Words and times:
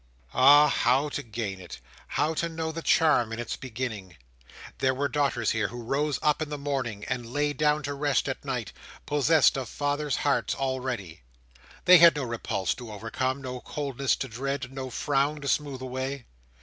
Ah! 0.33 0.67
how 0.67 1.09
to 1.09 1.21
gain 1.21 1.59
it! 1.61 1.79
how 2.17 2.33
to 2.33 2.49
know 2.49 2.71
the 2.71 2.81
charm 2.81 3.31
in 3.31 3.37
its 3.37 3.55
beginning! 3.55 4.17
There 4.79 4.95
were 4.95 5.07
daughters 5.07 5.51
here, 5.51 5.67
who 5.67 5.83
rose 5.83 6.17
up 6.23 6.41
in 6.41 6.49
the 6.49 6.57
morning, 6.57 7.05
and 7.05 7.31
lay 7.31 7.53
down 7.53 7.83
to 7.83 7.93
rest 7.93 8.27
at 8.27 8.43
night, 8.43 8.73
possessed 9.05 9.57
of 9.57 9.69
fathers' 9.69 10.15
hearts 10.25 10.55
already. 10.55 11.21
They 11.85 11.99
had 11.99 12.15
no 12.15 12.23
repulse 12.23 12.73
to 12.81 12.91
overcome, 12.91 13.43
no 13.43 13.61
coldness 13.61 14.15
to 14.15 14.27
dread, 14.27 14.73
no 14.73 14.89
frown 14.89 15.39
to 15.41 15.47
smooth 15.47 15.83
away. 15.83 16.25